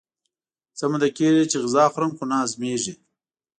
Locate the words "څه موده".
0.77-1.09